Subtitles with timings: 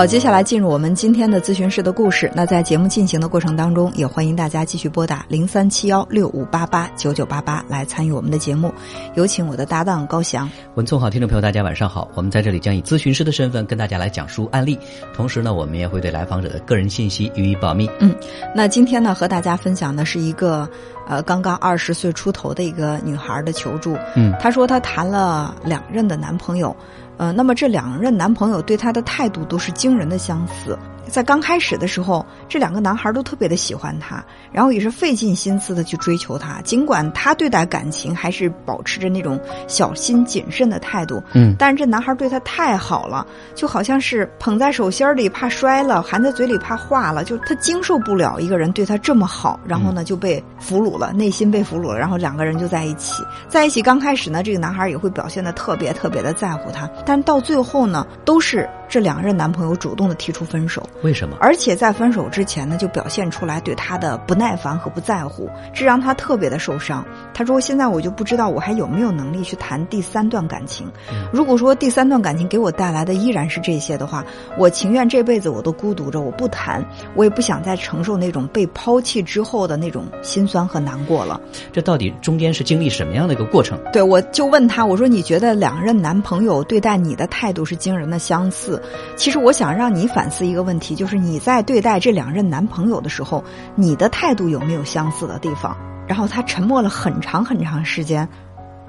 [0.00, 2.32] 好，接下来进入我们今天的咨询室的故事。
[2.34, 8.72] 那在节目进行的过程当中，也欢迎大家继续拨打零三七幺六五八八九九八八来参与我们的节目。
[9.14, 10.48] 有请我的搭档高翔。
[10.74, 12.08] 文聪好，听众朋友，大家晚上好。
[12.14, 14.78] 我们在这里将以咨询师的身份跟大家来讲述案例，
[15.14, 17.86] 同时呢，我们也会对来访者的个人信息予以保密。
[18.00, 18.14] 嗯，
[18.56, 20.66] 那今天呢，和大家分享的是一个
[21.06, 23.98] 呃刚刚二十岁出头的一个女孩的求助。
[24.16, 26.74] 嗯，她说她谈了两任的男朋友。
[27.20, 30.78] 呃，那么这两任男朋友对她的态度都是惊人的相似。
[31.08, 36.60] 在刚开始的时候，这两个男孩都特别的喜欢她，然后也是费尽心思的去追求她。
[36.62, 53.22] 尽管她对待感情还是保持着那种小心谨慎的态度，嗯，但是这男孩对她太好了，就好像是捧在手心里怕摔了，含在嘴里怕化了，就她经受不了一个人对她这么好，然后呢就被俘虏了，内心被俘虏了，然后两个人就在一起。
[53.48, 60.86] 在一起刚开始呢，这个男孩也会表现的特别特别的在乎她，但到最后呢，都是这两任男朋友主动的提出分手。
[61.02, 61.36] 为什么？
[61.40, 67.06] 而且在分手之前呢，就表现出来对他的不耐烦和不在乎，这让他特别的受伤。
[67.32, 70.90] 他说：“现在我就不知道我还有没有能力去谈第三段感情。
[71.32, 74.24] 如果说第三段感情给我带来的依然是这些的话，
[74.58, 81.40] 我情愿这辈子我都孤独着，我不谈，我也不想再承受那种被抛弃之后的那种心酸和难过了。
[81.72, 83.78] 这到底中间是经历什么样的一个过程？
[83.92, 88.79] 对，我就问他，我说你觉得两任男朋友对待你的态度是惊人的相似？
[89.16, 93.42] 其实我想让你反思一个问题，就是你在对待这两任男朋友的时候，
[93.74, 95.76] 你的态度有没有相似的地方？
[96.06, 98.28] 然后他沉默了很长很长时间，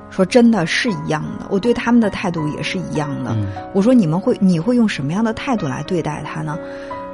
[0.10, 3.32] 说真的是一样的，我对他们的态度也是一样的。
[3.36, 6.58] 嗯我说你们会你会用什么样的态度来对待他呢？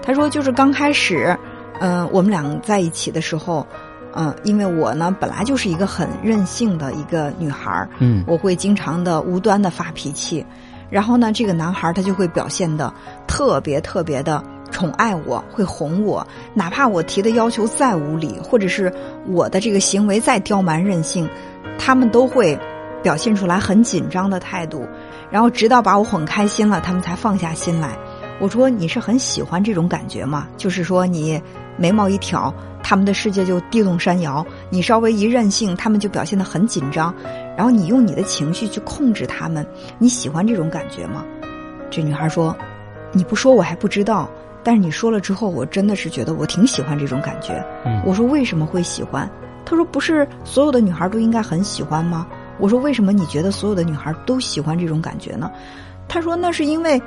[0.02, 1.38] 他说就是刚开始，
[1.82, 3.68] 嗯、我们俩在一起的时候，
[4.16, 10.46] 嗯、因为我呢本来就是一个很任性的一个女孩儿，嗯我会经常的无端的发脾气，
[10.90, 12.94] 然后呢，这个男孩他就会表现的
[13.28, 18.94] 特别特别的宠爱我，会哄我，哪怕我提的要求再无理，或者是
[19.28, 21.30] 我的这个行为再刁蛮任性，
[21.78, 22.58] 他们都会
[23.04, 24.86] 表现出来很紧张的态度，
[25.30, 27.98] 然后直到把我哄开心了，他们才放下心来。
[28.40, 30.48] 我说你是很喜欢这种感觉吗？
[30.58, 31.42] 就是说你
[31.78, 37.14] 眉毛一挑，他们的世界就地动山摇；你稍微一任性，他们就表现得很紧张，
[37.56, 39.66] 然后你用你的情绪去控制他们。
[39.98, 41.24] 你喜欢这种感觉吗？
[41.90, 42.56] 这女孩说
[43.14, 44.30] ：“你不说我还不知道，
[44.64, 49.30] 但是你说了之后，我真的是觉得我挺喜欢这种感觉。”嗯我说：“为什么会喜欢？”
[49.66, 52.28] 她说：“不是所有的女孩都应该很喜欢吗？”
[52.60, 55.52] 我说：“为什么你觉得所有的女孩都喜欢这种感觉呢？”
[56.10, 57.02] 她说：“那是因为。”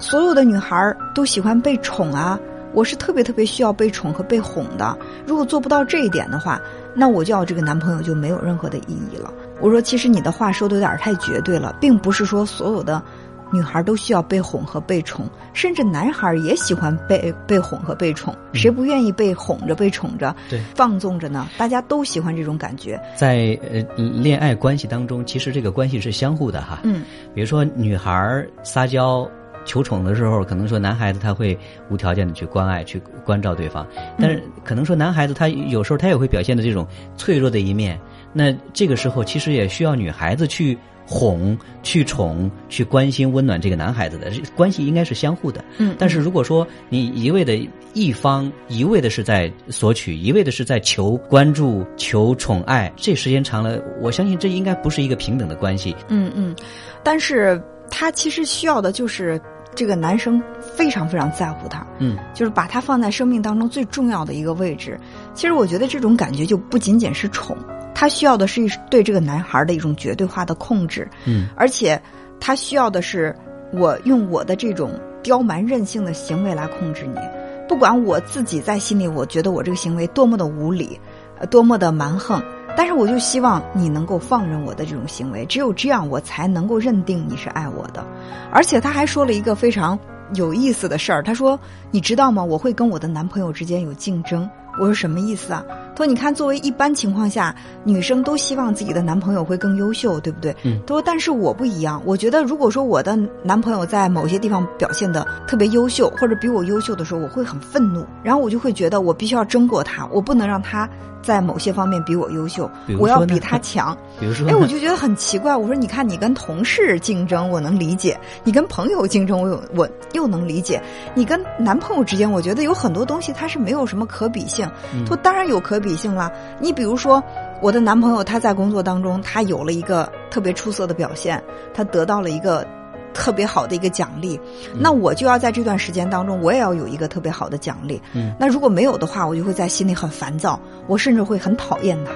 [0.00, 2.38] 所有的女孩都喜欢被宠啊，
[2.72, 4.96] 我是特别特别需要被宠和被哄的。
[5.26, 6.60] 如果做不到这一点的话，
[6.94, 9.32] 那我就要这个男朋友就没有任何的意义了。
[9.60, 13.02] 我说，其实你的话说的有点太绝对了，并不是说所有的
[13.50, 21.48] 女孩都需要被哄和被宠，甚至男孩也喜欢被被哄和被宠，谁不愿意被哄着、被宠着、对放纵着呢？
[21.56, 23.00] 大家都喜欢这种感觉。
[23.16, 26.80] 在呃恋爱关系当中，其实这个关系是相互的哈。
[26.82, 27.02] 嗯，
[27.34, 29.28] 比如说女孩撒娇
[29.68, 31.56] 求宠的时候，可能说男孩子他会
[31.90, 33.86] 无条件的去关爱、去关照对方，
[34.18, 36.84] 但是可能说男孩子他有时候他也会表现的这种
[37.16, 38.00] 脆弱的一面。
[38.32, 40.76] 那这个时候其实也需要女孩子去
[41.06, 45.64] 哄、去宠、去关心、温暖这个男孩子的关系应该是相互的。
[45.78, 47.58] 嗯但是如果说你一味的
[47.94, 55.96] 一方一味的是在索取，一味的是在求关注、求宠爱，这时间长了，我相信这应该不是一个平等的关系。
[56.08, 56.54] 嗯嗯，
[57.02, 59.40] 但是他其实需要的就是
[59.78, 64.98] 这个男生非常非常在乎他，嗯就是把他放在生命当中最重要的一个位置。
[65.34, 67.56] 其实我觉得这种感觉就不仅仅是宠，
[67.94, 72.00] 他需要的是一对这个男孩的一种绝对化的控制，嗯而且
[72.40, 73.32] 他需要的是
[73.72, 74.90] 我用我的这种
[75.22, 77.20] 刁蛮任性的行为来控制你。
[77.68, 80.98] 不管我自己在心里，我觉得我这个行为多么的无理，
[81.38, 82.42] 呃，多么的蛮横，
[82.78, 88.06] 但是我就希望你能够放任我的这种行为，只有这样，我才能够认定你是爱我的。
[88.52, 89.98] 而且他还说了一个非常
[90.34, 91.58] 有意思的事儿，他说
[91.90, 92.44] ：“你知道吗？
[92.44, 94.48] 我会跟我的男朋友之间有竞争。”
[94.78, 95.64] 我说：“什么意思啊？”
[95.98, 97.52] 他说：“你看，作为一般情况下，
[97.82, 110.88] 女生都希望自己的男朋友会更优秀，对不对？”嗯他说：“但是我不一样，我觉得如果说我的男朋友在某些地方表现的特别优秀，或者比我优秀的时候，我会很愤怒，然后我就会觉得我必须要争过他，我不能让他
[111.20, 115.56] 在某些方面比我优秀我要比他强。”比如说，哎，我就觉得很奇怪。
[115.56, 118.14] 我说，你看，你跟同事竞争，我能理解；
[118.44, 120.80] 你跟朋友竞争，我有我又能理解。
[121.14, 124.64] 你跟男朋友之间，我觉得有很多东西它是没有什么可比性。
[124.94, 126.30] 嗯他说当然有可比性啦。
[126.60, 127.22] 你比如说，
[127.60, 131.42] 我的男朋友他在工作当中，他有了一个特别出色的表现，
[131.74, 132.66] 他得到了一个。
[133.14, 134.38] 特别好的一个奖励，
[134.78, 138.00] 那我就要在这段时间当中，我也要有一个特别好的奖励。
[138.12, 142.12] 嗯，那如果没有的话，我就会在心里很烦躁，我甚至会很讨厌他。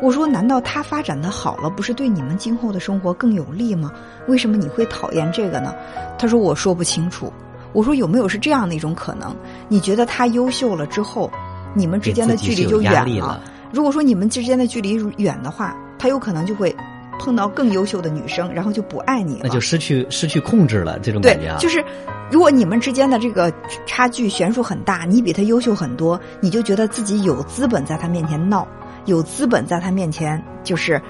[0.00, 3.90] 我说，难道他发展的好了，不是对你们今后的生活更有利吗？
[4.28, 5.74] 为什么你会讨厌这个呢？
[6.16, 7.32] 他说，我说不清楚。
[7.72, 9.34] 我说，有没有是这样的一种可能？
[9.68, 11.28] 你觉得他优秀了之后，
[11.74, 13.40] 你们之间的距离就远了？
[13.72, 16.74] 如果说你们之间的距离远的话，他有可能就会
[17.18, 20.98] 碰到更优秀的女生，然后就不爱你了，那就失去失去控制了。
[20.98, 21.84] 这种感觉啊，就是
[22.30, 23.52] 如果你们之间的这个
[23.86, 28.66] 差距悬殊很大，你比他优秀很多，你就觉得自己有资本在他面前闹。
[29.06, 31.00] 有资本在他面前，就是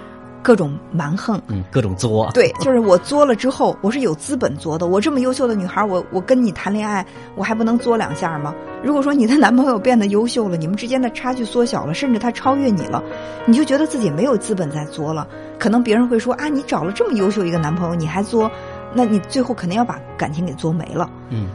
[0.42, 2.30] 各种蛮横，嗯，各种作。
[2.32, 4.86] 对，就是我作了之后，我是有资本作的。
[4.86, 7.04] 我这么优秀的女孩，我我跟你谈恋爱，
[7.34, 8.54] 我还不能作两下吗？
[8.82, 13.02] 如果说你的男朋友变得优秀了，你们之间的差距缩小了，甚至他超越你了，
[13.46, 15.26] 你就觉得自己没有资本再作了。
[15.58, 18.50] 可能别人会说啊，你找了这么优秀一个男朋友，你还作，
[18.94, 21.10] 那你最后肯定要把感情给作没了。
[21.28, 21.48] 嗯。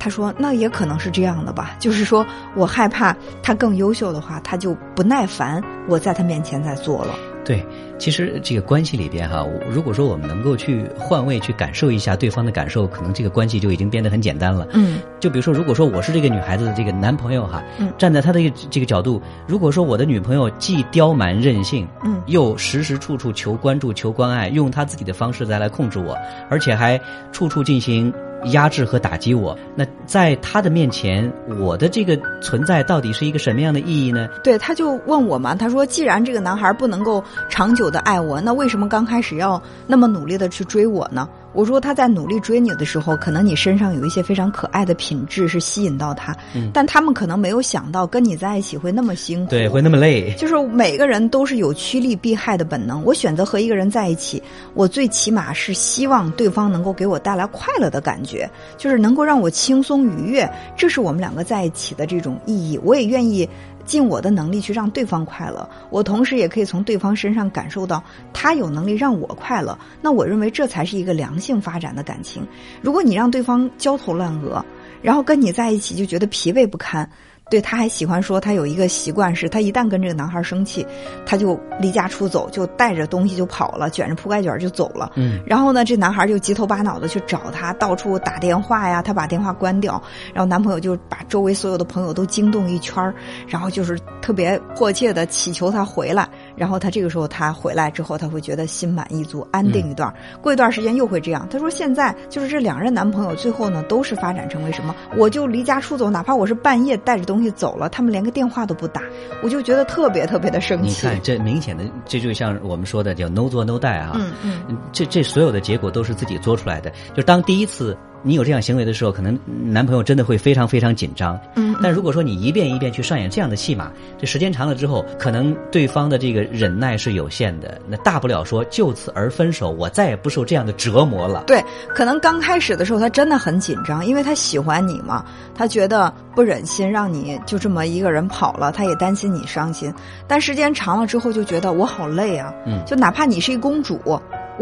[0.00, 7.64] 他说：“那也可能是这样的吧，就是说我害怕他更优秀的话，他就不耐烦我在他面前再做了。”对，
[7.98, 14.66] 其实这个关系里边哈，如果说我们能够去换位去感受一下对方的感受，可能这个关系就已经变得很简单了。
[14.72, 18.40] 嗯，就比如说，如果说我是这个女孩子的这个男朋友哈，嗯，站在他的
[18.70, 26.16] 这个角度，如果说我的女朋友既刁蛮任性，嗯，又时时处处求关注、求关爱，用她自己的方式再来控制我，
[26.48, 27.00] 而且还
[27.32, 28.12] 处处进行。
[28.46, 34.28] 压制和打击我，那在他的面前，我的这个存在到底是一个什么样的意义呢？
[34.42, 50.32] 对，他就问我嘛，他说：“既然这个男孩不能够长久的爱我，那为什么刚开始要那么努力的去追我呢？”我说他在努力追你的时候，可能你身上有一些非常可爱的品质是吸引到他，嗯，但他们可能没有想到跟你在一起会那么辛苦，对，会那么累。
[50.38, 53.04] 就是每个人都是有趋利避害的本能。
[53.04, 54.42] 我选择和一个人在一起，
[54.74, 62.78] 我最起码是希望对方能够给我带来快乐的感觉，就是能够让我轻松愉悦，这是我们两个在一起的这种意义。
[62.82, 63.48] 我也愿意。
[63.84, 68.02] 尽我的能力去让对方快乐，我同时也可以从对方身上感受到
[68.32, 69.78] 他有能力让我快乐。
[70.00, 72.46] 那我认为这才是一个良性发展的感情。
[72.80, 74.64] 如果你让对方焦头烂额，
[75.02, 77.08] 然后跟你在一起就觉得疲惫不堪。
[77.52, 80.86] 对，他还喜欢说，他有一个习惯是，他一旦跟这个男孩生气，
[81.26, 85.12] 他就离家出走，就带着东西就跑了，卷着铺盖卷就走了。
[85.16, 90.02] 嗯，然后呢，这男孩就急头巴脑的去找他，到处打电话呀，他把电话关掉，
[90.32, 93.12] 然后男朋友就把周围所有的朋友都惊动一圈
[93.46, 96.26] 然后就是特别迫切的祈求他回来。
[96.56, 100.10] 然后他这个时候他回来之后，他会觉得心满意足，安定一段。
[100.40, 101.46] 过一段时间又会这样。
[101.50, 104.96] 他说现在就是这两任男朋友最后呢，都是发展成为什么？
[105.18, 109.02] 我就离家出走，哪怕我是半夜带着东西走了，他们连个电话都不打，
[109.42, 110.88] 我就觉得特别特别的生气。
[110.88, 114.12] 你看这明显的，这就像我们说的叫 “no 做 no die” 啊。
[114.14, 114.32] 嗯
[114.68, 116.92] 嗯，这这所有的结果都是自己做出来的。
[117.14, 117.96] 就当第一次。
[118.22, 121.38] 你有这样行为的时候，可能男朋友真的会非常非常紧张。
[121.56, 127.80] 嗯，但如果说你一遍一遍去上演这样的戏码，这时间长了之后，可能对方的这个忍耐是有限的。
[127.88, 131.44] 那大不了说就此而分手，我再也不受这样的折磨了。
[131.46, 131.62] 对，
[131.94, 135.24] 可能刚开始的时候他真的很紧张，因为他喜欢你嘛，
[135.54, 139.92] 他觉得不忍心让你就这么一个人跑了，他也担心你伤心。
[140.28, 142.52] 但时间长了之后，就觉得我好累啊。
[142.66, 144.00] 嗯，就哪怕你是一公主。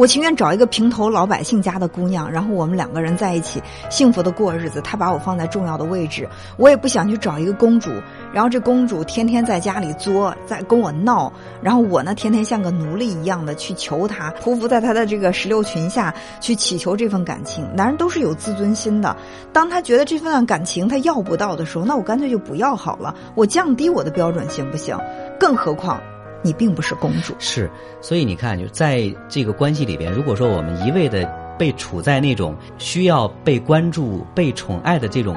[0.01, 4.81] 我情愿找一个平头老百姓家的姑娘，然后我们两个人在一起幸福的过日子。
[4.81, 6.27] 她把我放在重要的位置，
[6.57, 7.91] 我也不想去找一个公主。
[8.33, 11.31] 然后这公主天天在家里作，在跟我闹，
[11.61, 17.69] 然后我呢天天像个奴隶一样的去求她，匍匐在她的这个石榴裙下去祈求这份感情。
[17.77, 19.15] 男人都是有自尊心的，
[19.53, 24.99] 当他觉得这份感情他要不到的时候，那我干脆就不要好了，我降低我的标准行不行？
[25.39, 26.01] 更何况。
[26.43, 27.71] 你并不是公主，是，
[28.01, 31.25] 所以你看，就在这个关系里边，如果说我们一味的
[31.59, 35.37] 被处在那种需要被关注、被宠爱的这种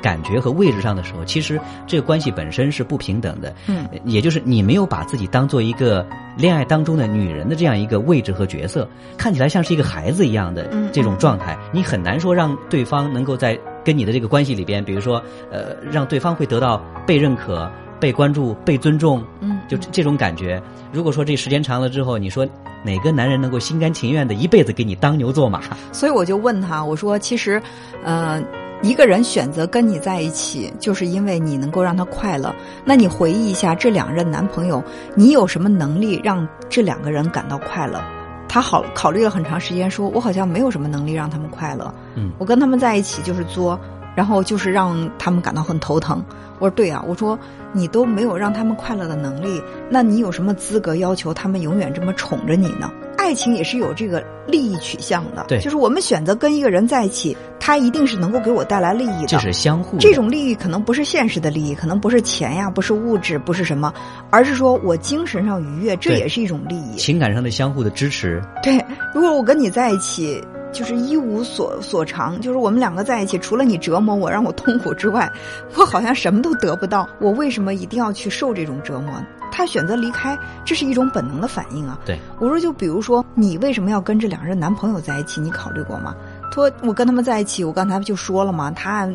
[0.00, 3.52] 感觉和位置上的时候，其实这个关系本身是不平等的。
[3.66, 17.68] 嗯，也就是你没有把自己当做一个恋爱当中的女人的这样一个位置和角色，看起来像是一个孩子一样的这种状态，你很难说让对方能够在跟你的这个关系里边，比如说，呃，让对方会得到被认可。
[17.98, 20.62] 被关注、被尊重，嗯，就这种感觉。
[20.92, 22.46] 如果说这时间长了之后，你说
[22.84, 25.60] 哪个男人能够心甘情愿的一辈子给你当牛做马？
[25.92, 27.60] 所以我就问他，我说其实，
[28.04, 28.42] 呃，
[28.82, 32.54] 一个人选择跟你在一起，就是因为你能够让他快乐。
[32.84, 34.82] 那你回忆一下这两任男朋友，
[35.14, 38.00] 你有什么能力让这两个人感到快乐？
[38.48, 41.92] 他好考虑了很长时间，说我好像没有什么能力让他们快乐。
[42.14, 43.78] 嗯，我跟他们在一起就是作。
[44.16, 46.24] 然后就是让他们感到很头疼。
[46.58, 47.38] 我说对啊，我说
[47.72, 52.90] 你都没有让他们快乐的能力，那你有什么资格要求他们永远这么宠着你呢？
[53.18, 63.92] 爱爱情也是有这个利益取向的，对就是我们选择跟一个人在一起，他一定是能够给我带来利益的，这是相互的这种利益可能不是现实的利益，可能不是钱呀，不是物质，不是什么，
[64.30, 66.94] 而是说我精神上愉悦，这也是一种利益。
[66.94, 68.40] 情感上的相互的支持。
[68.62, 68.80] 对，
[69.12, 70.40] 如果我跟你在一起，
[70.76, 75.30] 就是一无所所长，就是我们两个在一起，除了你折磨我，让我痛苦之外，
[75.74, 77.08] 我好像什么都得不到。
[77.18, 79.14] 我为什么一定要去受这种折磨？
[79.50, 81.98] 他选择离开，这是一种本能的反应啊。
[82.04, 85.40] 对，我说，就比如说，你为什么要跟这两个人男朋友在一起？
[85.40, 86.14] 你考虑过吗？
[86.50, 88.70] 他说，我跟他们在一起，我刚才不就说了吗？
[88.72, 89.08] 他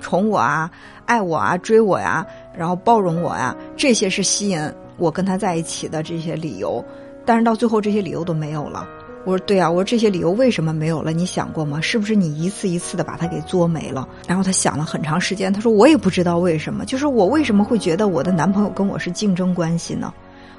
[0.00, 0.70] 宠我啊，
[1.04, 2.24] 爱我啊，追我呀，
[2.56, 4.58] 然后包容我呀，这些是吸引
[4.96, 6.82] 我跟他在一起的这些理由。
[7.26, 8.88] 但是到最后，这些理由都没有了。
[9.24, 11.12] 我说对啊，我说这些理由为什么没有了？
[11.12, 11.80] 你想过吗？
[11.80, 14.08] 是不是你一次一次的把它给作没了？
[14.26, 20.12] 然后他想了很长时间，他说我也不知道为什么，就是我为什么会觉得我的男朋友跟我是竞争关系呢？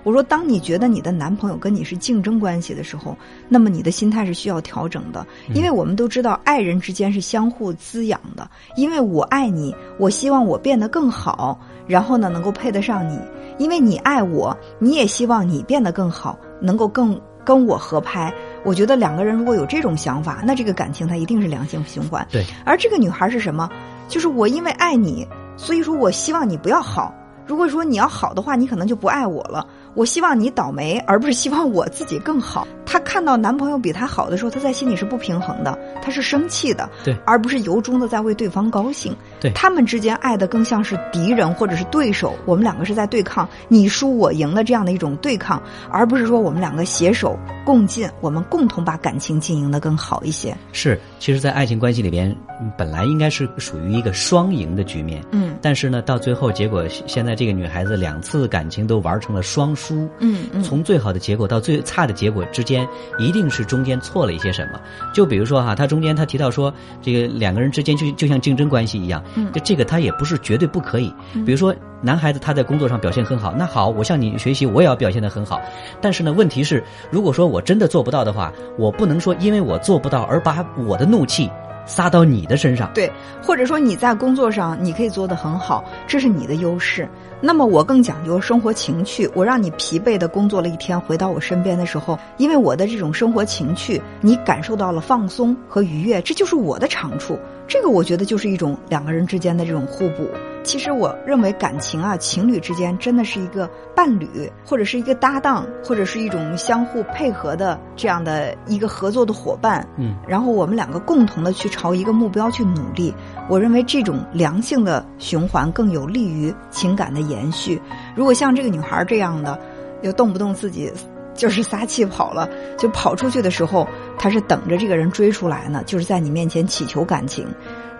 [0.04, 3.18] 我说，当你觉得你的男朋友跟你是竞争关系的时候，
[3.48, 8.50] 那么你的心态是需要调整的，因为我们都知道，爱人之间是相互滋养的。
[8.76, 13.18] 因为我爱你，我希望我变得更好，然后呢，能够配得上你。
[13.58, 18.34] 因为你爱我，你也希望你变得更好，能够更跟我合拍。
[18.66, 22.26] 我觉得两个人如果有这种想法，那这个感情它一定是良性循环。
[22.32, 23.70] 对，而这个女孩是什么？
[24.08, 25.28] 就是我因为爱你，
[25.58, 27.14] 所以说我希望你不要好。
[27.46, 29.68] 如果说你要好的话，你可能就不爱我了。
[29.96, 32.68] 我希望你倒霉，而不是希望我自己更好。
[32.86, 39.16] 她看到男朋友比她好的时候，她在心里是不平衡的，她是生气的，对，而不是由衷的在为对方高兴。
[39.40, 50.56] 对他们之间爱的更像是敌人或者是对手，我们两个是在对抗，你输我赢的这样的一种对抗，而不是说我们两个携手共进，我们共同把感情经营的更好一些。
[50.72, 52.30] 是，其实，在爱情关系里边，
[52.62, 55.24] 嗯本来应该是属于一个双赢的局面。
[55.32, 60.10] 嗯但是呢，到最后结果，现在这个女孩子两次感情都玩成了双输。
[60.20, 62.88] 嗯嗯，从最好的结果到最差的结果之间，
[63.20, 64.80] 一定是中间错了一些什么。
[65.14, 71.14] 就比如说哈，他中间他提到说，这个两个人之间就就像竞争关系一样，嗯就这个他也不是绝对不可以。
[71.46, 75.62] 比如说，男孩子他在工作上表现很好，那好，我向你学习，我也要表现得很好。
[76.02, 81.50] 但是呢，问题是，如果说我真的做不到的话，我不能说因为我做不到而把我的怒气
[81.86, 82.92] 撒到你的身上。
[82.94, 83.12] 对，
[83.42, 87.08] 或者说你在工作上你可以做得很好，这是你的优势。
[87.42, 97.38] 那么我更讲究生活情趣，我让你疲惫的工作了一天，回到我身边的时候，因为我的这种生活情趣，你感受到了放松和愉悦，这就是我的长处。
[97.68, 100.30] 这个我觉得就是一种两个人之间的这种互补。
[100.64, 109.88] 其实我认为感情啊，情侣之间真的是一个伴侣，或者是一个搭档，或者是一种相互配合的这样的一个合作的伙伴。
[109.98, 113.14] 嗯，然后我们两个共同的去朝一个目标去努力。
[113.50, 117.82] 我认为这种良性的循环更有利于情感的延续。
[118.16, 119.60] 如果像这个女孩这样的，
[120.02, 120.92] 又动不动自己
[121.36, 127.48] 就是撒气跑了，就跑出去的时候，她是等着这个人追出来呢，就是在你面前乞求感情。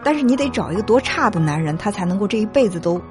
[0.04, 3.02] 但是你得找一个多差的男人，他才能够这一辈子都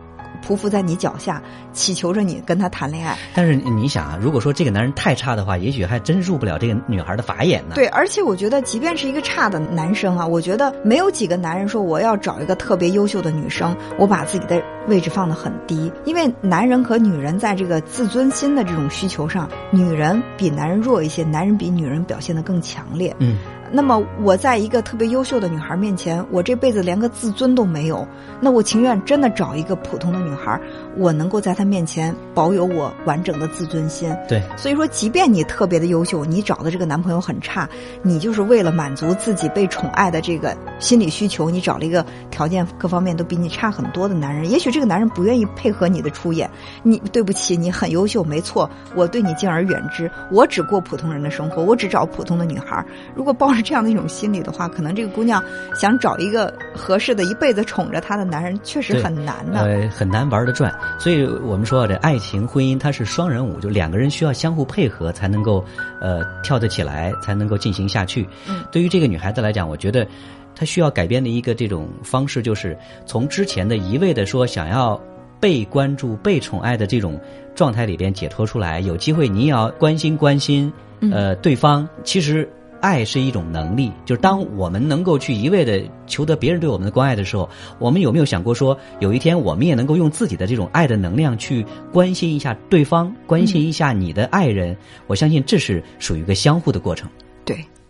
[0.44, 1.40] 匍匐在你脚下，
[1.72, 3.16] 祈求着你跟他谈恋爱。
[3.32, 7.76] 但是你想啊，如果说这个男人太差的话，也许还真入不了这个女孩的法眼呢。
[7.76, 15.92] 对，而且我觉得，即便是一个差的男生啊，我觉得没有几个男人说我要找一个特别优秀的女生，我把自己的位置放得很低。
[16.04, 23.14] 因为男人和女人在这个自尊心的这种需求上，女人比男人弱一些，男人比女人表现得更强烈。
[23.20, 23.36] 嗯，
[23.74, 28.06] 那么我在一个特别优秀的女孩面前，我这辈子连个自尊都没有，
[28.38, 30.60] 那我情愿真的找一个普通的女孩，
[30.98, 34.14] 我能够在她面前保有我完整的自尊心。
[34.28, 37.66] 对，所以说，即便你特别的优秀，你找的这个男朋友很差，
[38.02, 44.50] 你就是为了满足自己被宠爱的这个心理需求，你找了一个条件各方面都比你差很多的男人。
[44.50, 46.50] 也许这个男人不愿意配合你的出演，
[46.82, 52.84] 你对不起，你很优秀，没错，我对你敬而远之，我只过普通人的生活，我只找普通的女孩。
[53.14, 55.42] 如果抱着这样的一种心理的话，可能这个姑娘
[55.74, 59.60] 想找一个合适的、一辈子宠着她的男人，确实很难的。
[59.60, 60.72] 呃，很难玩得转。
[60.98, 65.64] 所以我们说这爱情、婚姻它是双人舞，就两个人需要相互配合才能够
[66.00, 68.28] 呃跳得起来，才能够进行下去。
[68.48, 70.06] 嗯对于这个女孩子来讲，我觉得
[70.54, 72.76] 她需要改变的一个这种方式，就是
[73.06, 75.00] 从之前的一味的说想要
[75.38, 77.20] 被关注、被宠爱的这种
[77.54, 78.80] 状态里边解脱出来。
[78.80, 80.72] 有机会你也要关心关心
[81.12, 81.88] 呃对方。
[82.04, 82.48] 其实。
[82.82, 87.48] 爱是一种能力，就是当我们能够去一味的求得别人对我们的关爱的时候，
[87.78, 94.76] 我们有没有想过说，有一天我们也能够用自己的这种爱的能量去关心一下对方，关心一下你的爱人？
[95.06, 97.08] 我相信这是属于一个相互的过程。
[97.44, 97.64] 对。